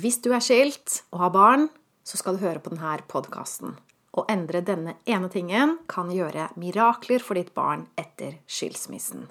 Hvis 0.00 0.20
du 0.24 0.30
er 0.32 0.40
skilt 0.40 1.02
og 1.12 1.18
har 1.20 1.32
barn, 1.34 1.64
så 2.06 2.16
skal 2.16 2.36
du 2.36 2.40
høre 2.40 2.60
på 2.62 2.70
denne 2.72 2.92
podkasten. 3.10 3.74
Å 4.16 4.22
endre 4.32 4.62
denne 4.64 4.94
ene 5.04 5.28
tingen 5.28 5.74
kan 5.90 6.08
gjøre 6.14 6.46
mirakler 6.56 7.20
for 7.20 7.36
ditt 7.36 7.50
barn 7.52 7.82
etter 8.00 8.38
skilsmissen. 8.48 9.26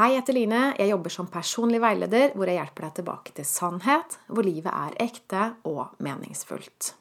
Hei, 0.00 0.10
jeg 0.16 0.24
heter 0.24 0.40
Line. 0.40 0.64
Jeg 0.80 0.90
jobber 0.96 1.14
som 1.14 1.30
personlig 1.30 1.84
veileder, 1.84 2.34
hvor 2.34 2.50
jeg 2.50 2.58
hjelper 2.58 2.88
deg 2.88 2.98
tilbake 2.98 3.38
til 3.38 3.46
sannhet, 3.46 4.18
hvor 4.26 4.44
livet 4.44 4.72
er 4.74 5.02
ekte 5.06 5.50
og 5.68 5.94
meningsfullt. 6.02 6.96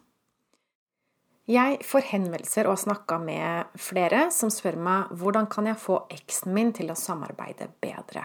Jeg 1.45 1.77
får 1.85 2.07
henvendelser 2.09 2.65
og 2.65 2.79
snakka 2.81 3.19
med 3.21 3.75
flere 3.77 4.31
som 4.33 4.49
spør 4.49 4.79
meg 4.81 5.11
hvordan 5.13 5.45
kan 5.51 5.67
jeg 5.69 5.77
få 5.77 5.99
eksen 6.13 6.55
min 6.55 6.71
til 6.73 6.89
å 6.89 6.97
samarbeide 6.97 7.67
bedre. 7.83 8.23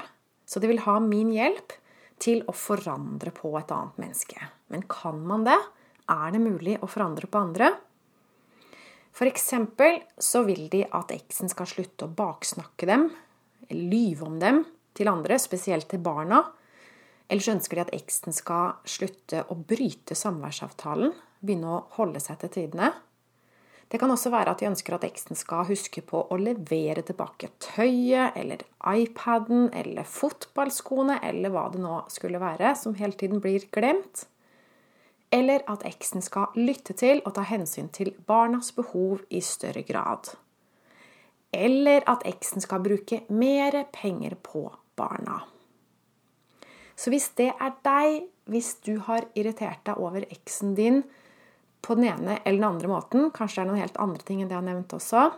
Så 0.48 0.62
de 0.62 0.70
vil 0.70 0.80
ha 0.86 0.96
min 1.04 1.28
hjelp 1.34 1.74
til 2.20 2.40
å 2.48 2.54
forandre 2.56 3.32
på 3.36 3.52
et 3.60 3.72
annet 3.76 4.00
menneske. 4.00 4.48
Men 4.72 4.86
kan 4.88 5.20
man 5.20 5.45
det? 5.45 5.59
Er 6.10 6.32
det 6.32 6.40
mulig 6.40 6.78
å 6.80 6.88
forandre 6.88 7.28
på 7.28 7.45
andre? 7.45 7.74
Eksempel 9.20 9.98
så 10.16 10.40
vil 10.46 10.70
de 10.73 10.87
at 10.96 11.12
eksen 11.12 11.52
skal 11.52 11.68
slutte 11.68 12.06
å 12.06 12.14
baksnakke 12.16 12.88
dem 12.88 13.10
lyve 13.70 14.24
om 14.26 14.38
dem 14.40 14.64
til 14.96 15.10
andre, 15.10 15.38
spesielt 15.38 15.88
til 15.90 16.00
barna. 16.02 16.42
Eller 17.28 17.45
så 17.45 17.54
ønsker 17.54 17.78
de 17.78 17.84
at 17.84 17.95
eksen 17.95 18.34
skal 18.34 18.80
slutte 18.88 19.45
å 19.52 19.59
bryte 19.60 20.16
samværsavtalen, 20.18 21.12
begynne 21.40 21.76
å 21.76 21.84
holde 21.98 22.23
seg 22.23 22.40
til 22.42 22.54
tidene. 22.56 22.90
Det 23.90 23.98
kan 23.98 24.10
også 24.14 24.30
være 24.30 24.52
at 24.52 24.60
de 24.60 24.68
ønsker 24.68 24.94
at 24.94 25.04
eksen 25.08 25.34
skal 25.38 25.66
huske 25.66 26.02
på 26.06 26.22
å 26.30 26.36
levere 26.38 27.02
tilbake 27.02 27.48
tøyet 27.58 28.36
eller 28.38 28.62
iPaden 28.86 29.72
eller 29.74 30.06
fotballskoene 30.06 31.18
eller 31.26 31.51
hva 31.51 31.65
det 31.74 31.82
nå 31.82 31.96
skulle 32.12 32.38
være, 32.38 32.76
som 32.78 32.95
hele 32.95 33.18
tiden 33.18 33.42
blir 33.42 33.66
glemt. 33.74 34.28
Eller 35.34 35.66
at 35.70 35.82
eksen 35.87 36.23
skal 36.23 36.54
lytte 36.59 36.95
til 36.98 37.18
og 37.24 37.34
ta 37.34 37.42
hensyn 37.46 37.90
til 37.90 38.12
barnas 38.30 38.70
behov 38.78 39.24
i 39.26 39.42
større 39.42 39.82
grad. 39.87 40.37
Eller 41.50 42.06
at 42.10 42.22
eksen 42.30 42.62
skal 42.62 42.82
bruke 42.87 43.24
mer 43.26 43.74
penger 43.90 44.38
på 44.38 44.68
barna. 44.98 45.43
Så 46.95 47.10
hvis 47.10 47.32
det 47.34 47.50
er 47.59 47.74
deg, 47.82 48.26
hvis 48.46 48.76
du 48.87 49.00
har 49.06 49.26
irritert 49.34 49.82
deg 49.87 49.98
over 49.98 50.26
eksen 50.30 50.76
din 50.78 51.02
på 51.80 51.96
den 51.96 52.10
ene 52.10 52.38
eller 52.45 52.59
den 52.59 52.68
andre 52.68 52.90
måten, 52.90 53.30
kanskje 53.34 53.60
det 53.60 53.64
er 53.64 53.70
noen 53.70 53.82
helt 53.82 54.00
andre 54.02 54.26
ting 54.26 54.42
enn 54.42 54.50
det 54.50 54.56
jeg 54.56 54.62
har 54.62 54.68
nevnt 54.68 54.96
også 54.96 55.30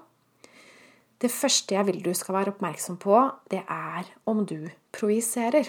Det 1.23 1.31
første 1.31 1.77
jeg 1.77 1.87
vil 1.87 2.01
du 2.03 2.11
skal 2.19 2.35
være 2.35 2.53
oppmerksom 2.55 2.99
på, 2.99 3.19
det 3.51 3.63
er 3.71 4.09
om 4.27 4.43
du 4.47 4.73
projiserer. 4.91 5.69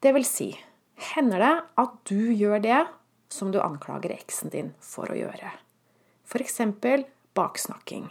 Det 0.00 0.14
vil 0.16 0.24
si, 0.24 0.54
hender 1.12 1.44
det 1.44 1.52
at 1.82 1.98
du 2.08 2.32
gjør 2.32 2.62
det 2.64 2.80
som 3.28 3.52
du 3.52 3.60
anklager 3.60 4.14
eksen 4.14 4.48
din 4.52 4.72
for 4.80 5.12
å 5.12 5.18
gjøre? 5.18 5.52
F.eks. 6.24 6.60
baksnakking 7.36 8.08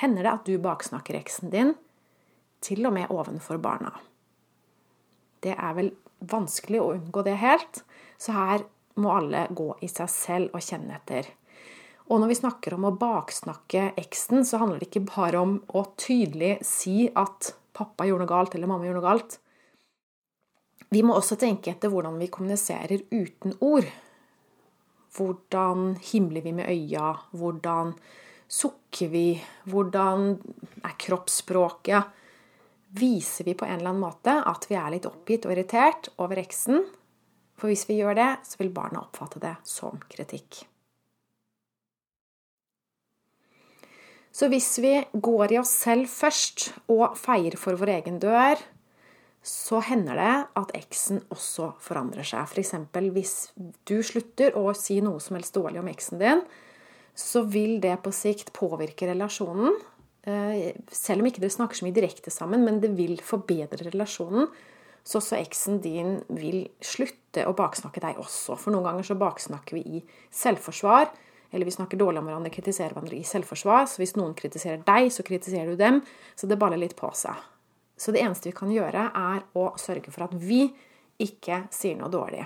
hender 0.00 0.24
det 0.24 0.32
at 0.32 0.48
du 0.48 0.56
baksnakker 0.62 1.18
eksen 1.18 1.52
din, 1.52 1.74
til 2.64 2.86
og 2.88 2.94
med 2.96 3.12
ovenfor 3.12 3.60
barna. 3.62 3.92
Det 5.44 5.54
er 5.54 5.76
vel 5.76 5.92
vanskelig 6.24 6.80
å 6.80 6.92
unngå 6.96 7.22
det 7.26 7.36
helt, 7.40 7.82
så 8.18 8.32
her 8.32 8.64
må 9.02 9.12
alle 9.12 9.46
gå 9.50 9.70
i 9.84 9.88
seg 9.90 10.10
selv 10.12 10.56
og 10.56 10.64
kjenne 10.64 10.96
etter. 10.96 11.28
Og 12.06 12.20
når 12.22 12.30
vi 12.30 12.38
snakker 12.38 12.76
om 12.76 12.86
å 12.86 12.94
baksnakke 12.96 13.90
eksen, 13.98 14.44
så 14.46 14.60
handler 14.62 14.80
det 14.80 14.90
ikke 14.90 15.08
bare 15.08 15.40
om 15.42 15.56
å 15.74 15.82
tydelig 15.98 16.58
si 16.66 17.08
at 17.10 17.54
pappa 17.76 18.06
gjorde 18.06 18.24
noe 18.24 18.30
galt 18.30 18.54
eller 18.54 18.70
mamma 18.70 18.86
gjorde 18.86 19.00
noe 19.00 19.08
galt. 19.08 19.38
Vi 20.94 21.02
må 21.02 21.16
også 21.18 21.38
tenke 21.40 21.72
etter 21.72 21.90
hvordan 21.90 22.20
vi 22.20 22.30
kommuniserer 22.30 23.02
uten 23.10 23.56
ord. 23.64 23.88
Hvordan 25.16 25.96
himler 26.12 26.44
vi 26.44 26.52
med 26.54 26.70
øya? 26.70 27.10
Hvordan 27.34 27.96
Sukker 28.46 29.10
vi? 29.10 29.32
Hvordan 29.66 30.36
er 30.86 30.94
kroppsspråket? 31.02 32.12
Viser 32.96 33.48
vi 33.48 33.56
på 33.58 33.66
en 33.66 33.80
eller 33.80 33.90
annen 33.90 34.04
måte 34.04 34.36
at 34.46 34.68
vi 34.70 34.78
er 34.78 34.92
litt 34.94 35.08
oppgitt 35.08 35.48
og 35.48 35.56
irritert 35.56 36.12
over 36.22 36.38
eksen? 36.38 36.84
For 37.56 37.72
hvis 37.72 37.86
vi 37.88 38.00
gjør 38.00 38.16
det, 38.18 38.30
så 38.44 38.60
vil 38.60 38.72
barna 38.74 39.02
oppfatte 39.06 39.40
det 39.42 39.54
som 39.66 40.00
kritikk. 40.12 40.66
Så 44.36 44.50
hvis 44.52 44.74
vi 44.84 44.98
går 45.12 45.54
i 45.54 45.60
oss 45.62 45.72
selv 45.86 46.10
først 46.12 46.68
og 46.92 47.14
feier 47.16 47.56
for 47.56 47.78
vår 47.80 47.94
egen 47.94 48.18
dør, 48.20 48.60
så 49.46 49.78
hender 49.86 50.18
det 50.18 50.34
at 50.58 50.72
eksen 50.76 51.22
også 51.32 51.70
forandrer 51.80 52.26
seg. 52.26 52.50
F.eks. 52.50 52.74
hvis 53.14 53.34
du 53.88 54.00
slutter 54.04 54.58
å 54.58 54.74
si 54.76 54.98
noe 55.04 55.22
som 55.22 55.38
helst 55.38 55.56
dårlig 55.56 55.80
om 55.80 55.88
eksen 55.88 56.20
din, 56.20 56.42
så 57.16 57.46
vil 57.48 57.78
det 57.80 57.94
på 58.04 58.12
sikt 58.12 58.50
påvirke 58.56 59.08
relasjonen. 59.08 59.78
Eh, 60.26 60.74
selv 60.90 61.22
om 61.22 61.30
ikke 61.30 61.40
dere 61.40 61.54
snakker 61.54 61.78
så 61.78 61.86
mye 61.86 61.96
direkte 61.96 62.34
sammen, 62.34 62.66
men 62.66 62.82
det 62.82 62.90
vil 62.98 63.16
forbedre 63.24 63.86
relasjonen. 63.86 64.50
Så 65.06 65.20
også 65.20 65.38
eksen 65.38 65.78
din 65.84 66.16
vil 66.34 66.64
slutte 66.82 67.44
å 67.46 67.54
baksnakke 67.56 68.02
deg 68.02 68.18
også. 68.18 68.56
For 68.58 68.74
noen 68.74 68.88
ganger 68.88 69.06
så 69.06 69.18
baksnakker 69.18 69.78
vi 69.78 69.98
i 69.98 70.02
selvforsvar. 70.34 71.12
Eller 71.54 71.68
vi 71.68 71.74
snakker 71.76 72.00
dårlig 72.00 72.18
om 72.20 72.26
hverandre, 72.26 72.50
kritiserer 72.50 72.96
hverandre 72.96 73.20
i 73.20 73.26
selvforsvar. 73.26 73.86
Så 73.86 74.02
hvis 74.02 74.16
noen 74.18 74.34
kritiserer 74.38 74.82
deg, 74.86 75.12
så 75.14 75.22
kritiserer 75.26 75.70
du 75.70 75.78
dem. 75.78 76.00
Så 76.34 76.50
det 76.50 76.58
baller 76.58 76.80
litt 76.80 76.96
på 76.98 77.12
seg. 77.14 77.38
Så 77.96 78.12
det 78.12 78.24
eneste 78.24 78.50
vi 78.50 78.56
kan 78.58 78.72
gjøre, 78.72 79.06
er 79.14 79.46
å 79.56 79.70
sørge 79.80 80.10
for 80.12 80.26
at 80.26 80.34
vi 80.36 80.66
ikke 81.22 81.62
sier 81.72 81.96
noe 81.96 82.10
dårlig. 82.12 82.42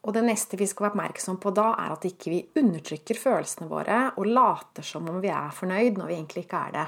Og 0.00 0.16
det 0.16 0.24
neste 0.24 0.56
vi 0.56 0.66
skal 0.68 0.86
være 0.86 0.94
oppmerksom 0.94 1.36
på 1.42 1.52
da, 1.54 1.74
er 1.76 1.92
at 1.92 2.06
ikke 2.08 2.32
vi 2.32 2.40
undertrykker 2.56 3.18
følelsene 3.20 3.68
våre 3.68 4.00
og 4.16 4.30
later 4.32 4.86
som 4.86 5.08
om 5.12 5.20
vi 5.20 5.28
er 5.28 5.52
fornøyd 5.52 6.00
når 6.00 6.08
vi 6.08 6.16
egentlig 6.16 6.46
ikke 6.46 6.62
er 6.70 6.76
det. 6.78 6.86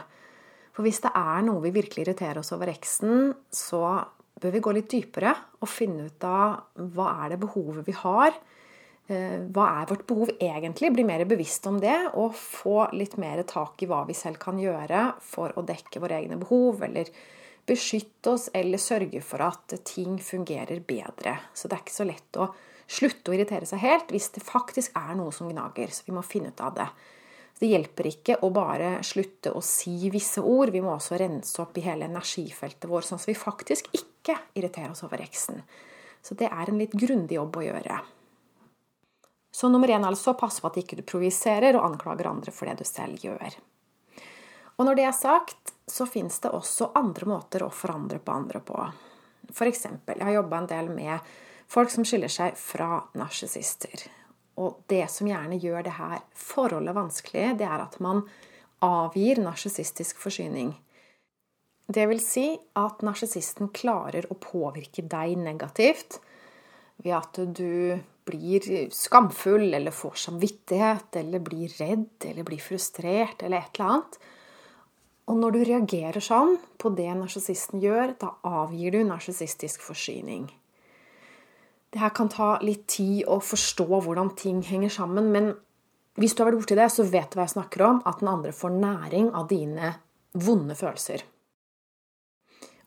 For 0.72 0.86
hvis 0.86 1.02
det 1.04 1.12
er 1.18 1.44
noe 1.44 1.62
vi 1.66 1.74
virkelig 1.74 2.06
irriterer 2.06 2.40
oss 2.40 2.52
over 2.56 2.70
eksen, 2.72 3.32
så 3.52 3.82
bør 4.42 4.54
vi 4.54 4.62
gå 4.64 4.72
litt 4.74 4.90
dypere 4.90 5.34
og 5.60 5.70
finne 5.70 6.08
ut 6.08 6.24
av 6.26 6.86
hva 6.94 7.10
er 7.24 7.34
det 7.34 7.42
behovet 7.44 7.86
vi 7.86 7.94
har. 7.98 8.32
Eh, 9.12 9.38
hva 9.52 9.66
er 9.80 9.90
vårt 9.90 10.06
behov 10.08 10.32
egentlig? 10.38 10.92
Bli 10.94 11.04
mer 11.06 11.24
bevisst 11.28 11.66
om 11.70 11.78
det 11.82 11.98
og 12.14 12.34
få 12.38 12.88
litt 12.96 13.18
mer 13.20 13.42
tak 13.48 13.82
i 13.82 13.88
hva 13.90 14.02
vi 14.08 14.16
selv 14.16 14.40
kan 14.42 14.60
gjøre 14.60 15.12
for 15.22 15.54
å 15.58 15.64
dekke 15.66 16.02
våre 16.02 16.20
egne 16.22 16.40
behov, 16.40 16.82
eller 16.86 17.10
beskytte 17.68 18.34
oss, 18.34 18.48
eller 18.54 18.80
sørge 18.82 19.22
for 19.22 19.44
at 19.44 19.74
ting 19.86 20.16
fungerer 20.22 20.82
bedre. 20.86 21.36
Så 21.54 21.68
det 21.68 21.76
er 21.76 21.84
ikke 21.84 22.00
så 22.00 22.08
lett 22.08 22.38
å 22.40 22.48
slutte 22.92 23.30
å 23.30 23.36
irritere 23.36 23.68
seg 23.68 23.82
helt 23.82 24.10
hvis 24.12 24.32
det 24.34 24.44
faktisk 24.44 24.96
er 24.98 25.14
noe 25.18 25.34
som 25.34 25.50
gnager. 25.50 25.92
Så 25.94 26.06
vi 26.08 26.16
må 26.16 26.24
finne 26.26 26.50
ut 26.50 26.64
av 26.64 26.74
det. 26.80 26.88
Det 27.62 27.68
hjelper 27.70 28.08
ikke 28.08 28.36
å 28.42 28.48
bare 28.50 28.96
slutte 29.06 29.52
å 29.54 29.60
si 29.62 30.08
visse 30.10 30.42
ord. 30.42 30.72
Vi 30.74 30.80
må 30.82 30.96
også 30.96 31.14
rense 31.20 31.60
opp 31.62 31.76
i 31.78 31.84
hele 31.84 32.08
energifeltet 32.08 32.88
vårt, 32.90 33.06
sånn 33.06 33.20
at 33.22 33.28
vi 33.28 33.36
faktisk 33.38 33.86
ikke 33.94 34.34
irriterer 34.58 34.90
oss 34.90 35.04
over 35.06 35.22
eksen. 35.22 35.60
Så 36.26 36.34
det 36.38 36.48
er 36.50 36.72
en 36.72 36.80
litt 36.80 36.96
grundig 36.98 37.38
jobb 37.38 37.60
å 37.60 37.62
gjøre. 37.68 38.00
Så 39.54 39.70
nummer 39.70 39.90
én 39.94 40.02
altså, 40.08 40.34
pass 40.34 40.58
på 40.58 40.72
at 40.72 40.80
ikke 40.80 40.98
du 40.98 41.04
projiserer 41.06 41.78
og 41.78 41.86
anklager 41.86 42.32
andre 42.32 42.54
for 42.56 42.66
det 42.66 42.80
du 42.82 42.88
selv 42.88 43.22
gjør. 43.22 43.54
Og 44.80 44.88
når 44.88 44.98
det 44.98 45.06
er 45.06 45.14
sagt, 45.14 45.74
så 45.86 46.08
fins 46.10 46.40
det 46.42 46.50
også 46.50 46.90
andre 46.98 47.30
måter 47.30 47.62
å 47.62 47.70
forandre 47.70 48.18
på 48.18 48.34
andre 48.34 48.62
på. 48.64 48.80
For 49.54 49.70
eksempel, 49.70 50.18
jeg 50.18 50.32
har 50.32 50.40
jobba 50.40 50.64
en 50.64 50.70
del 50.74 50.90
med 50.90 51.32
Folk 51.72 51.88
som 51.88 52.04
skiller 52.04 52.28
seg 52.28 52.58
fra 52.60 52.98
narsissister. 53.16 54.02
Og 54.60 54.82
det 54.92 55.06
som 55.10 55.28
gjerne 55.28 55.58
gjør 55.60 55.84
det 55.86 55.96
her 55.96 56.20
forholdet 56.36 56.96
vanskelig, 56.96 57.52
det 57.60 57.68
er 57.68 57.84
at 57.84 57.98
man 58.04 58.24
avgir 58.84 59.40
narsissistisk 59.40 60.20
forsyning. 60.20 60.74
Det 61.93 62.04
vil 62.08 62.20
si 62.22 62.46
at 62.78 63.02
narsissisten 63.04 63.70
klarer 63.75 64.28
å 64.31 64.38
påvirke 64.40 65.04
deg 65.04 65.37
negativt 65.40 66.20
ved 67.02 67.14
at 67.16 67.40
du 67.56 67.99
blir 68.28 68.69
skamfull 68.94 69.72
eller 69.75 69.94
får 69.94 70.20
samvittighet 70.26 71.19
eller 71.19 71.43
blir 71.43 71.72
redd 71.81 72.28
eller 72.28 72.46
blir 72.46 72.62
frustrert 72.62 73.43
eller 73.43 73.64
et 73.64 73.75
eller 73.75 73.88
annet. 73.88 74.19
Og 75.31 75.38
når 75.38 75.54
du 75.54 75.60
reagerer 75.66 76.22
sånn 76.22 76.56
på 76.78 76.93
det 76.96 77.10
narsissisten 77.19 77.82
gjør, 77.82 78.14
da 78.19 78.34
avgir 78.62 78.94
du 78.94 79.02
narsissistisk 79.06 79.82
forsyning. 79.87 80.49
Det 81.92 82.00
her 82.00 82.14
kan 82.16 82.30
ta 82.32 82.54
litt 82.64 82.86
tid 82.88 83.26
å 83.28 83.36
forstå 83.44 83.86
hvordan 83.90 84.32
ting 84.38 84.62
henger 84.64 84.92
sammen, 84.92 85.28
men 85.34 85.52
hvis 86.20 86.34
du 86.34 86.42
har 86.42 86.50
vært 86.50 86.62
borti 86.62 86.76
det, 86.76 86.88
så 86.92 87.04
vet 87.08 87.32
du 87.32 87.38
hva 87.38 87.46
jeg 87.46 87.56
snakker 87.56 87.84
om, 87.84 88.00
at 88.08 88.20
den 88.20 88.30
andre 88.32 88.52
får 88.56 88.74
næring 88.76 89.30
av 89.36 89.48
dine 89.50 89.94
vonde 90.32 90.76
følelser. 90.76 91.24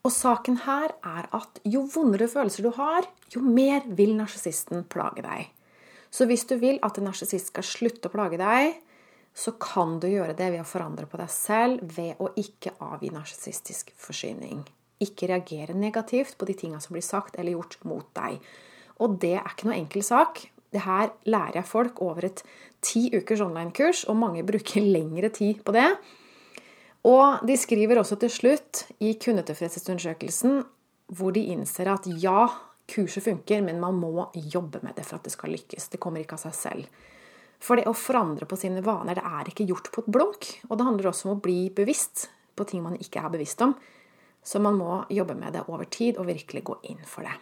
Og 0.06 0.12
saken 0.14 0.60
her 0.62 0.92
er 1.02 1.26
at 1.34 1.58
jo 1.66 1.82
vondere 1.90 2.28
følelser 2.30 2.66
du 2.66 2.72
har, 2.76 3.06
jo 3.34 3.42
mer 3.42 3.86
vil 3.98 4.14
narsissisten 4.18 4.84
plage 4.90 5.24
deg. 5.26 5.48
Så 6.14 6.28
hvis 6.30 6.46
du 6.46 6.54
vil 6.60 6.78
at 6.86 6.98
en 6.98 7.08
narsissist 7.08 7.50
skal 7.50 7.66
slutte 7.66 8.06
å 8.06 8.14
plage 8.14 8.38
deg, 8.38 8.76
så 9.36 9.52
kan 9.60 9.98
du 10.00 10.06
gjøre 10.08 10.36
det 10.38 10.52
ved 10.54 10.62
å 10.62 10.68
forandre 10.68 11.08
på 11.10 11.18
deg 11.20 11.32
selv 11.32 11.82
ved 11.96 12.22
å 12.22 12.30
ikke 12.40 12.76
avgi 12.86 13.10
narsissistisk 13.12 13.90
forsyning. 14.00 14.62
Ikke 15.02 15.28
reagere 15.28 15.74
negativt 15.76 16.38
på 16.38 16.46
de 16.48 16.54
tinga 16.56 16.78
som 16.80 16.94
blir 16.96 17.04
sagt 17.04 17.36
eller 17.36 17.58
gjort 17.58 17.82
mot 17.84 18.06
deg. 18.16 18.38
Og 19.02 19.18
det 19.22 19.34
er 19.38 19.48
ikke 19.50 19.68
noe 19.68 19.78
enkel 19.78 20.04
sak. 20.06 20.44
Det 20.72 20.82
her 20.84 21.12
lærer 21.28 21.60
jeg 21.60 21.68
folk 21.68 22.00
over 22.04 22.26
et 22.28 22.42
ti 22.84 23.08
ukers 23.14 23.42
online-kurs, 23.44 24.04
og 24.10 24.18
mange 24.20 24.44
bruker 24.46 24.84
lengre 24.96 25.30
tid 25.34 25.62
på 25.64 25.74
det. 25.76 25.88
Og 27.06 27.44
de 27.46 27.56
skriver 27.58 28.00
også 28.00 28.18
til 28.18 28.32
slutt 28.32 28.86
i 28.98 29.14
kundetilfredshetsundersøkelsen 29.22 30.64
hvor 31.14 31.30
de 31.30 31.44
innser 31.52 31.86
at 31.92 32.08
ja, 32.18 32.48
kurset 32.90 33.22
funker, 33.22 33.60
men 33.62 33.78
man 33.78 33.94
må 33.94 34.26
jobbe 34.34 34.80
med 34.82 34.96
det 34.98 35.04
for 35.06 35.20
at 35.20 35.26
det 35.28 35.34
skal 35.36 35.52
lykkes. 35.54 35.86
Det 35.92 36.00
kommer 36.02 36.22
ikke 36.22 36.34
av 36.34 36.48
seg 36.48 36.56
selv. 36.58 37.04
For 37.62 37.78
det 37.78 37.86
å 37.88 37.96
forandre 37.96 38.48
på 38.48 38.58
sine 38.58 38.82
vaner, 38.84 39.16
det 39.16 39.24
er 39.24 39.50
ikke 39.50 39.68
gjort 39.68 39.92
på 39.94 40.02
et 40.02 40.10
blunk. 40.12 40.48
Og 40.68 40.76
det 40.76 40.86
handler 40.88 41.10
også 41.12 41.30
om 41.30 41.36
å 41.36 41.42
bli 41.42 41.68
bevisst 41.74 42.26
på 42.56 42.66
ting 42.68 42.82
man 42.84 42.98
ikke 42.98 43.22
er 43.22 43.32
bevisst 43.32 43.62
om. 43.64 43.76
Så 44.46 44.60
man 44.62 44.78
må 44.78 45.04
jobbe 45.10 45.38
med 45.38 45.54
det 45.56 45.66
over 45.70 45.86
tid 45.90 46.18
og 46.20 46.28
virkelig 46.28 46.64
gå 46.66 46.78
inn 46.90 47.02
for 47.06 47.26
det. 47.26 47.34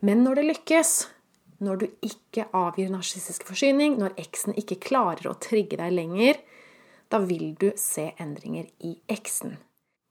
Men 0.00 0.22
når 0.24 0.40
det 0.40 0.46
lykkes, 0.48 0.92
når 1.60 1.80
du 1.82 1.86
ikke 2.06 2.46
avgir 2.56 2.88
narsissistisk 2.92 3.44
forsyning, 3.50 3.98
når 4.00 4.16
eksen 4.20 4.56
ikke 4.56 4.80
klarer 4.80 5.28
å 5.28 5.38
trigge 5.40 5.76
deg 5.80 5.92
lenger, 5.92 6.40
da 7.10 7.20
vil 7.20 7.52
du 7.60 7.68
se 7.76 8.06
endringer 8.22 8.70
i 8.86 8.94
eksen. 9.10 9.58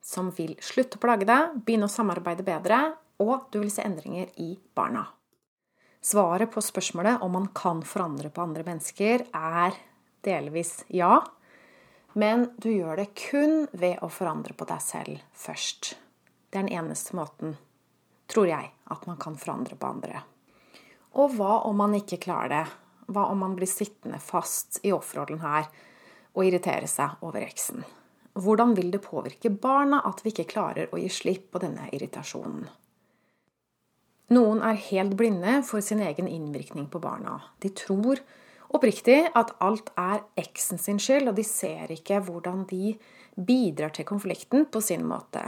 Som 0.04 0.30
vil 0.36 0.56
slutte 0.62 1.00
å 1.00 1.02
plage 1.02 1.26
deg, 1.30 1.56
begynne 1.66 1.90
å 1.90 1.94
samarbeide 1.94 2.46
bedre, 2.46 2.82
og 3.20 3.50
du 3.52 3.60
vil 3.64 3.72
se 3.74 3.86
endringer 3.86 4.30
i 4.42 4.54
barna. 4.78 5.08
Svaret 6.06 6.52
på 6.54 6.62
spørsmålet 6.64 7.24
om 7.26 7.34
man 7.36 7.50
kan 7.56 7.82
forandre 7.84 8.30
på 8.32 8.44
andre 8.46 8.64
mennesker, 8.68 9.26
er 9.34 9.76
delvis 10.24 10.84
ja. 10.94 11.20
Men 12.14 12.48
du 12.62 12.70
gjør 12.72 13.02
det 13.02 13.10
kun 13.18 13.66
ved 13.74 14.00
å 14.06 14.10
forandre 14.12 14.56
på 14.58 14.68
deg 14.70 14.84
selv 14.84 15.26
først. 15.36 15.96
Det 16.50 16.58
er 16.62 16.66
den 16.66 16.78
eneste 16.80 17.18
måten, 17.20 17.58
tror 18.30 18.50
jeg, 18.50 18.72
at 18.94 19.06
man 19.10 19.18
kan 19.22 19.38
forandre 19.40 19.78
på 19.80 19.90
andre. 19.90 20.24
Og 21.18 21.34
hva 21.38 21.64
om 21.68 21.80
man 21.82 21.96
ikke 21.98 22.22
klarer 22.22 22.54
det? 22.54 22.66
Hva 23.10 23.30
om 23.34 23.40
man 23.42 23.56
blir 23.58 23.70
sittende 23.70 24.20
fast 24.22 24.80
i 24.86 24.94
offerrollen 24.94 25.42
her 25.42 25.70
og 26.36 26.44
irritere 26.46 26.88
seg 26.90 27.24
over 27.26 27.42
eksen? 27.42 27.82
Hvordan 28.40 28.76
vil 28.78 28.92
det 28.94 29.02
påvirke 29.04 29.50
barna 29.50 30.04
at 30.06 30.22
vi 30.24 30.32
ikke 30.32 30.52
klarer 30.52 30.94
å 30.94 31.00
gi 31.02 31.10
slipp 31.12 31.50
på 31.54 31.62
denne 31.64 31.90
irritasjonen? 31.92 32.68
Noen 34.30 34.62
er 34.62 34.78
helt 34.92 35.16
blinde 35.18 35.56
for 35.66 35.82
sin 35.82 36.04
egen 36.06 36.30
innvirkning 36.30 36.86
på 36.94 37.02
barna. 37.02 37.40
De 37.58 37.72
tror 37.74 38.22
oppriktig 38.70 39.24
at 39.34 39.56
alt 39.66 39.90
er 39.98 40.22
eksen 40.38 40.78
sin 40.78 41.02
skyld, 41.02 41.32
og 41.32 41.40
de 41.40 41.46
ser 41.48 41.90
ikke 41.96 42.22
hvordan 42.28 42.68
de 42.70 42.94
bidrar 43.34 43.90
til 43.96 44.06
konflikten 44.06 44.68
på 44.70 44.84
sin 44.86 45.08
måte. 45.10 45.42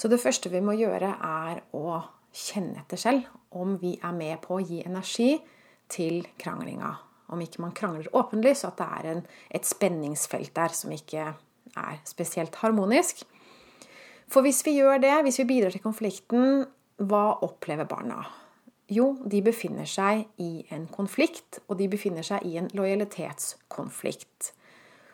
Så 0.00 0.08
det 0.08 0.22
første 0.22 0.48
vi 0.48 0.62
må 0.64 0.72
gjøre, 0.78 1.12
er 1.12 1.60
å 1.76 1.98
kjenne 2.32 2.80
etter 2.80 2.96
selv 3.00 3.26
om 3.52 3.74
vi 3.82 3.98
er 3.98 4.14
med 4.16 4.38
på 4.40 4.56
å 4.56 4.62
gi 4.64 4.78
energi 4.86 5.34
til 5.92 6.22
kranglinga. 6.40 6.94
Om 7.30 7.42
ikke 7.44 7.60
man 7.60 7.74
krangler 7.76 8.08
åpenlig, 8.16 8.54
så 8.56 8.70
at 8.70 8.80
det 8.80 8.86
er 8.96 9.08
en, 9.10 9.20
et 9.52 9.68
spenningsfelt 9.68 10.54
der 10.56 10.72
som 10.74 10.94
ikke 10.94 11.34
er 11.76 12.00
spesielt 12.08 12.56
harmonisk. 12.62 13.26
For 14.30 14.46
hvis 14.46 14.62
vi 14.64 14.78
gjør 14.78 15.02
det, 15.02 15.12
hvis 15.26 15.42
vi 15.42 15.48
bidrar 15.50 15.74
til 15.74 15.84
konflikten, 15.84 16.64
hva 16.96 17.24
opplever 17.44 17.88
barna? 17.90 18.22
Jo, 18.90 19.12
de 19.20 19.42
befinner 19.44 19.86
seg 19.86 20.24
i 20.42 20.64
en 20.74 20.88
konflikt, 20.90 21.60
og 21.68 21.76
de 21.78 21.90
befinner 21.92 22.26
seg 22.26 22.46
i 22.48 22.56
en 22.58 22.72
lojalitetskonflikt. 22.74 24.54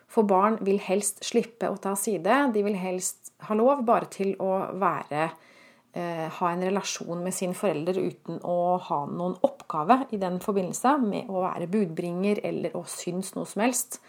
For 0.09 0.25
barn 0.29 0.61
vil 0.65 0.79
helst 0.81 1.25
slippe 1.27 1.69
å 1.69 1.81
ta 1.83 1.97
side. 1.99 2.39
De 2.55 2.63
vil 2.65 2.79
helst 2.79 3.26
ha 3.45 3.57
lov 3.57 3.83
bare 3.85 4.09
til 4.13 4.33
å 4.41 4.53
være 4.81 5.25
eh, 5.27 6.27
Ha 6.33 6.51
en 6.53 6.65
relasjon 6.65 7.21
med 7.25 7.35
sin 7.35 7.55
forelder 7.57 7.99
uten 8.01 8.41
å 8.45 8.77
ha 8.89 9.03
noen 9.11 9.37
oppgave 9.47 10.03
i 10.17 10.21
den 10.21 10.39
forbindelse 10.45 10.97
med 11.05 11.29
å 11.29 11.43
være 11.45 11.69
budbringer 11.73 12.41
eller 12.45 12.77
å 12.77 12.85
synes 12.89 13.35
noe 13.37 13.49
som 13.49 13.65
helst. 13.65 14.01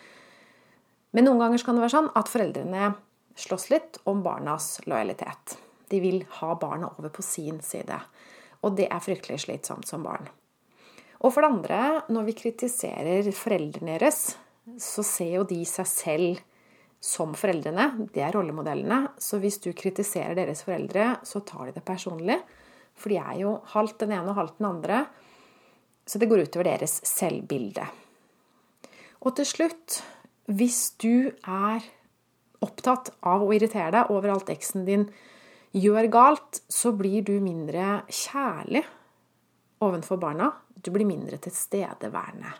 Men 1.15 1.27
noen 1.27 1.43
ganger 1.43 1.63
kan 1.65 1.77
det 1.77 1.85
være 1.85 1.95
sånn 1.95 2.11
at 2.19 2.31
foreldrene 2.31 2.91
slåss 3.37 3.69
litt 3.71 4.01
om 4.09 4.23
barnas 4.25 4.77
lojalitet. 4.87 5.57
De 5.87 6.01
vil 6.03 6.23
ha 6.39 6.55
barna 6.59 6.89
over 6.97 7.13
på 7.13 7.23
sin 7.23 7.61
side. 7.63 7.99
Og 8.65 8.75
det 8.75 8.89
er 8.91 9.03
fryktelig 9.03 9.45
slitsomt 9.45 9.87
som 9.87 10.03
barn. 10.03 10.27
Og 11.23 11.33
for 11.33 11.41
det 11.41 11.49
andre, 11.49 11.79
når 12.13 12.27
vi 12.27 12.37
kritiserer 12.37 13.31
foreldrene 13.33 13.95
deres, 13.95 14.35
så 14.81 15.05
ser 15.05 15.37
jo 15.39 15.47
de 15.47 15.61
seg 15.65 15.87
selv 15.89 16.41
som 17.03 17.33
foreldrene. 17.37 18.09
Det 18.13 18.23
er 18.25 18.33
rollemodellene. 18.35 19.13
Så 19.21 19.39
hvis 19.41 19.59
du 19.63 19.71
kritiserer 19.77 20.35
deres 20.37 20.63
foreldre, 20.65 21.17
så 21.27 21.43
tar 21.45 21.69
de 21.69 21.77
det 21.77 21.85
personlig. 21.85 22.39
For 22.97 23.13
de 23.13 23.21
er 23.21 23.39
jo 23.43 23.57
halvt 23.73 24.03
den 24.05 24.15
ene 24.17 24.33
og 24.33 24.39
halvt 24.39 24.59
den 24.59 24.69
andre. 24.71 25.05
Så 26.07 26.19
det 26.19 26.29
går 26.31 26.47
utover 26.47 26.71
deres 26.71 26.99
selvbilde. 27.05 27.85
Og 29.25 29.33
til 29.37 29.47
slutt, 29.49 30.01
hvis 30.47 30.81
du 31.01 31.29
er 31.43 31.85
opptatt 32.63 33.11
av 33.27 33.43
å 33.43 33.51
irritere 33.53 33.91
deg 33.93 34.13
over 34.13 34.33
alt 34.33 34.49
eksen 34.53 34.85
din 34.87 35.05
gjør 35.77 36.07
galt, 36.09 36.61
så 36.71 36.93
blir 36.95 37.25
du 37.27 37.35
mindre 37.43 38.01
kjærlig 38.09 38.85
ovenfor 39.83 40.17
barna. 40.21 40.49
Du 40.73 40.89
blir 40.93 41.05
mindre 41.09 41.37
tilstedeværende. 41.41 42.53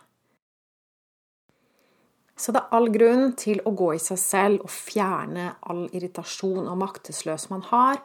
Så 2.38 2.54
det 2.54 2.62
er 2.62 2.76
all 2.76 2.86
grunn 2.94 3.32
til 3.38 3.60
å 3.66 3.74
gå 3.74 3.90
i 3.96 4.00
seg 4.02 4.18
selv 4.22 4.64
og 4.66 4.70
fjerne 4.70 5.50
all 5.66 5.88
irritasjon 5.90 6.68
og 6.70 6.78
maktesløs 6.78 7.48
man 7.50 7.64
har 7.72 7.98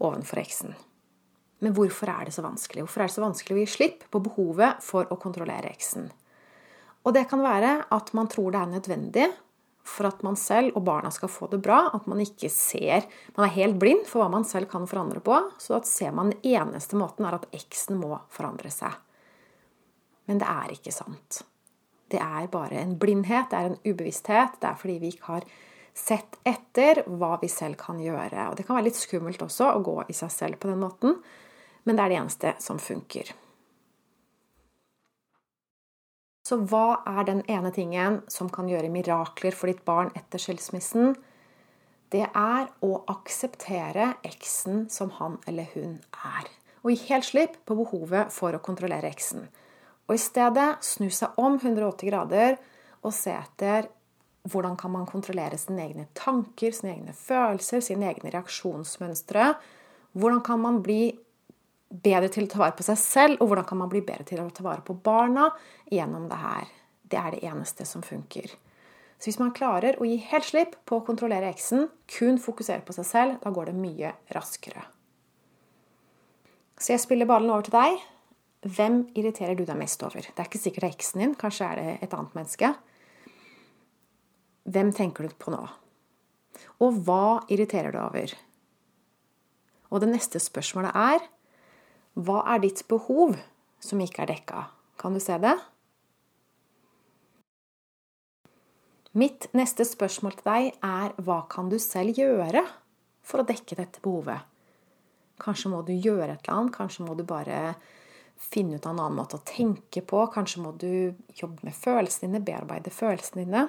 ovenfor 0.00 0.40
eksen. 0.40 0.72
Men 1.60 1.74
hvorfor 1.76 2.10
er 2.12 2.26
det 2.26 2.34
så 2.36 2.44
vanskelig? 2.44 2.84
Hvorfor 2.84 3.04
er 3.04 3.10
det 3.10 3.16
så 3.16 3.24
vanskelig 3.24 3.56
å 3.56 3.60
gi 3.62 3.70
slipp 3.74 4.06
på 4.12 4.22
behovet 4.24 4.80
for 4.84 5.08
å 5.12 5.20
kontrollere 5.20 5.70
eksen? 5.70 6.08
Og 7.04 7.12
det 7.16 7.26
kan 7.28 7.44
være 7.44 7.76
at 7.92 8.12
man 8.16 8.28
tror 8.32 8.52
det 8.52 8.62
er 8.62 8.72
nødvendig 8.72 9.28
for 9.84 10.08
at 10.08 10.22
man 10.24 10.36
selv 10.40 10.78
og 10.78 10.86
barna 10.86 11.10
skal 11.12 11.28
få 11.28 11.50
det 11.52 11.60
bra. 11.64 11.90
At 11.92 12.08
man 12.08 12.22
ikke 12.24 12.48
ser 12.52 13.04
Man 13.36 13.46
er 13.46 13.56
helt 13.58 13.76
blind 13.80 14.06
for 14.08 14.22
hva 14.22 14.30
man 14.32 14.46
selv 14.48 14.70
kan 14.72 14.88
forandre 14.88 15.20
på. 15.24 15.36
Så 15.60 15.76
at 15.76 15.88
ser 15.88 16.12
man 16.16 16.32
den 16.32 16.56
eneste 16.56 16.96
måten 16.96 17.28
er 17.28 17.36
at 17.36 17.48
eksen 17.52 18.00
må 18.00 18.16
forandre 18.32 18.72
seg. 18.72 18.96
Men 20.24 20.40
det 20.40 20.48
er 20.48 20.72
ikke 20.72 20.92
sant. 20.94 21.44
Det 22.14 22.22
er 22.22 22.46
bare 22.52 22.78
en 22.78 22.94
blindhet, 22.98 23.50
det 23.50 23.58
er 23.58 23.72
en 23.72 23.80
ubevissthet. 23.82 24.60
Det 24.62 24.68
er 24.70 24.78
fordi 24.78 24.98
vi 25.02 25.10
ikke 25.14 25.32
har 25.32 25.46
sett 25.94 26.36
etter 26.46 27.02
hva 27.06 27.36
vi 27.42 27.50
selv 27.50 27.78
kan 27.80 27.98
gjøre. 28.02 28.50
Og 28.50 28.58
det 28.58 28.66
kan 28.66 28.78
være 28.78 28.88
litt 28.88 28.98
skummelt 28.98 29.42
også 29.42 29.72
å 29.74 29.82
gå 29.82 29.96
i 30.06 30.14
seg 30.16 30.30
selv 30.34 30.60
på 30.62 30.70
den 30.70 30.82
måten, 30.82 31.18
men 31.84 31.96
det 31.96 32.04
er 32.04 32.12
det 32.12 32.20
eneste 32.20 32.54
som 32.62 32.78
funker. 32.82 33.34
Så 36.44 36.58
hva 36.68 37.00
er 37.08 37.24
den 37.24 37.40
ene 37.48 37.70
tingen 37.72 38.20
som 38.28 38.50
kan 38.52 38.68
gjøre 38.68 38.92
mirakler 38.92 39.54
for 39.56 39.72
ditt 39.72 39.80
barn 39.88 40.10
etter 40.18 40.42
skilsmissen? 40.42 41.14
Det 42.12 42.26
er 42.28 42.68
å 42.84 42.90
akseptere 43.10 44.12
eksen 44.28 44.84
som 44.92 45.14
han 45.18 45.38
eller 45.48 45.70
hun 45.72 45.96
er. 46.12 46.50
Og 46.84 46.92
gi 46.92 47.08
helt 47.08 47.26
slipp 47.26 47.56
på 47.64 47.78
behovet 47.78 48.30
for 48.34 48.52
å 48.52 48.60
kontrollere 48.62 49.08
eksen. 49.08 49.48
Og 50.08 50.16
i 50.16 50.20
stedet 50.20 50.70
snu 50.84 51.08
seg 51.12 51.36
om 51.40 51.56
180 51.60 52.08
grader 52.10 52.58
og 53.04 53.12
se 53.16 53.32
etter 53.34 53.88
hvordan 54.50 54.76
kan 54.76 54.92
man 54.92 55.06
kontrollere 55.08 55.56
sine 55.56 55.86
egne 55.86 56.06
tanker, 56.16 56.72
sine 56.76 56.92
egne 56.92 57.14
følelser, 57.16 57.80
sine 57.80 58.10
egne 58.10 58.32
reaksjonsmønstre. 58.34 59.54
Hvordan 60.12 60.42
kan 60.44 60.60
man 60.60 60.82
bli 60.84 61.14
bedre 61.88 62.28
til 62.32 62.46
å 62.46 62.50
ta 62.50 62.60
vare 62.60 62.76
på 62.76 62.86
seg 62.86 62.98
selv, 63.00 63.40
og 63.40 63.50
hvordan 63.50 63.66
kan 63.68 63.80
man 63.80 63.90
bli 63.92 64.02
bedre 64.04 64.26
til 64.28 64.42
å 64.42 64.50
ta 64.52 64.64
vare 64.66 64.84
på 64.84 64.96
barna 65.04 65.48
gjennom 65.92 66.28
det 66.30 66.40
her. 66.40 66.70
Det 67.04 67.20
er 67.20 67.34
det 67.34 67.44
eneste 67.46 67.86
som 67.88 68.02
funker. 68.04 68.52
Så 69.18 69.30
hvis 69.30 69.40
man 69.40 69.54
klarer 69.56 69.96
å 70.00 70.08
gi 70.08 70.16
helt 70.32 70.48
slipp 70.48 70.74
på 70.88 70.98
å 70.98 71.04
kontrollere 71.06 71.48
eksen, 71.52 71.86
kun 72.10 72.40
fokusere 72.42 72.84
på 72.84 72.96
seg 72.96 73.06
selv, 73.08 73.36
da 73.44 73.52
går 73.54 73.70
det 73.70 73.76
mye 73.78 74.10
raskere. 74.34 74.82
Så 76.76 76.92
jeg 76.92 77.04
spiller 77.04 77.30
ballen 77.30 77.52
over 77.54 77.64
til 77.64 77.76
deg. 77.76 78.02
Hvem 78.64 79.02
irriterer 79.12 79.58
du 79.58 79.66
deg 79.68 79.76
mest 79.76 80.00
over? 80.06 80.24
Det 80.24 80.40
er 80.40 80.48
ikke 80.48 80.60
sikkert 80.60 80.86
det 80.86 80.88
er 80.88 80.96
eksen 80.96 81.20
din, 81.20 81.34
kanskje 81.36 81.66
er 81.68 81.80
det 81.80 81.90
et 82.06 82.14
annet 82.16 82.36
menneske. 82.36 82.70
Hvem 84.64 84.92
tenker 84.96 85.28
du 85.28 85.34
på 85.36 85.52
nå? 85.52 85.60
Og 86.80 87.00
hva 87.04 87.44
irriterer 87.52 87.92
du 87.92 88.00
over? 88.00 88.32
Og 89.92 90.00
det 90.00 90.08
neste 90.14 90.40
spørsmålet 90.40 90.96
er 90.96 91.26
hva 92.14 92.40
er 92.54 92.62
ditt 92.62 92.80
behov 92.88 93.36
som 93.82 94.00
ikke 94.00 94.24
er 94.24 94.32
dekka? 94.32 94.64
Kan 94.96 95.16
du 95.16 95.20
se 95.20 95.36
det? 95.42 95.54
Mitt 99.14 99.46
neste 99.54 99.84
spørsmål 99.86 100.38
til 100.38 100.48
deg 100.48 100.70
er 100.82 101.12
hva 101.22 101.42
kan 101.50 101.68
du 101.70 101.76
selv 101.82 102.16
gjøre 102.18 102.64
for 103.22 103.42
å 103.42 103.46
dekke 103.46 103.76
dette 103.78 104.00
behovet? 104.02 104.40
Kanskje 105.42 105.70
må 105.70 105.82
du 105.86 105.92
gjøre 105.92 106.32
et 106.32 106.40
eller 106.46 106.56
annet, 106.56 106.74
kanskje 106.74 107.04
må 107.06 107.14
du 107.18 107.22
bare 107.26 107.76
finne 108.50 108.78
ut 108.78 108.86
av 108.86 108.94
en 108.94 109.02
annen 109.04 109.18
måte 109.18 109.38
å 109.38 109.46
tenke 109.46 110.02
på, 110.04 110.20
kanskje 110.34 110.62
må 110.64 110.74
du 110.78 111.14
jobbe 111.34 111.64
med 111.66 111.76
følelsene 111.76 112.28
dine, 112.28 112.44
bearbeide 112.44 112.92
følelsene 112.94 113.44
dine. 113.44 113.64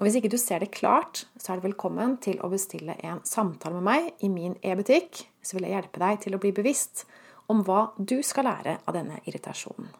Og 0.00 0.06
hvis 0.06 0.16
ikke 0.16 0.32
du 0.32 0.38
ser 0.40 0.62
det 0.62 0.72
klart, 0.72 1.26
så 1.36 1.52
er 1.52 1.60
du 1.60 1.66
velkommen 1.68 2.16
til 2.24 2.38
å 2.40 2.48
bestille 2.52 2.96
en 3.04 3.20
samtale 3.28 3.76
med 3.76 3.84
meg 3.84 4.24
i 4.24 4.30
min 4.32 4.54
e-butikk. 4.64 5.26
Så 5.44 5.56
vil 5.56 5.68
jeg 5.68 5.76
hjelpe 5.76 6.00
deg 6.00 6.22
til 6.24 6.36
å 6.36 6.40
bli 6.40 6.54
bevisst 6.56 7.04
om 7.52 7.60
hva 7.66 7.90
du 7.98 8.20
skal 8.24 8.48
lære 8.48 8.78
av 8.86 8.96
denne 8.96 9.20
irritasjonen. 9.26 9.90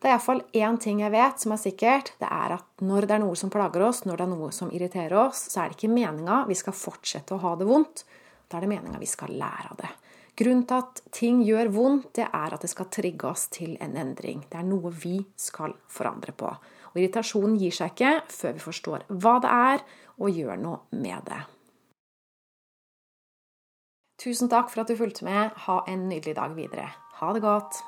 Det 0.00 0.08
er 0.08 0.14
iallfall 0.14 0.40
én 0.56 0.78
ting 0.80 1.02
jeg 1.02 1.12
vet 1.12 1.42
som 1.42 1.52
er 1.52 1.60
sikkert. 1.60 2.14
Det 2.22 2.28
er 2.32 2.54
at 2.56 2.84
når 2.86 3.04
det 3.04 3.18
er 3.18 3.20
noe 3.26 3.36
som 3.36 3.52
plager 3.52 3.84
oss, 3.84 4.06
når 4.08 4.16
det 4.16 4.24
er 4.24 4.32
noe 4.32 4.48
som 4.56 4.70
irriterer 4.72 5.16
oss, 5.26 5.42
så 5.52 5.60
er 5.60 5.68
det 5.68 5.76
ikke 5.76 5.92
meninga 5.92 6.46
vi 6.48 6.56
skal 6.56 6.76
fortsette 6.76 7.36
å 7.36 7.42
ha 7.42 7.52
det 7.60 7.68
vondt. 7.68 8.06
Da 8.48 8.56
er 8.56 8.64
det 8.64 8.70
meninga 8.72 9.02
vi 9.02 9.10
skal 9.10 9.34
lære 9.36 9.74
av 9.74 9.82
det. 9.82 9.90
Grunnen 10.38 10.66
til 10.68 10.80
at 10.80 11.00
ting 11.12 11.42
gjør 11.44 11.70
vondt, 11.74 12.10
det 12.16 12.26
er 12.26 12.54
at 12.54 12.62
det 12.62 12.70
skal 12.72 12.88
trigge 12.92 13.28
oss 13.28 13.48
til 13.52 13.76
en 13.82 13.96
endring. 14.00 14.44
Det 14.48 14.60
er 14.60 14.68
noe 14.68 14.92
vi 14.94 15.18
skal 15.36 15.74
forandre 15.90 16.32
på. 16.32 16.50
Og 16.90 16.98
irritasjonen 16.98 17.58
gir 17.60 17.74
seg 17.74 17.94
ikke 17.94 18.14
før 18.32 18.56
vi 18.56 18.64
forstår 18.64 19.06
hva 19.10 19.36
det 19.42 19.54
er, 19.70 19.84
og 20.20 20.36
gjør 20.36 20.60
noe 20.60 21.00
med 21.00 21.26
det. 21.28 21.40
Tusen 24.20 24.50
takk 24.52 24.68
for 24.68 24.82
at 24.82 24.90
du 24.90 24.98
fulgte 24.98 25.24
med. 25.24 25.54
Ha 25.64 25.80
en 25.88 26.08
nydelig 26.10 26.36
dag 26.36 26.52
videre. 26.56 26.90
Ha 27.20 27.32
det 27.32 27.40
godt. 27.44 27.80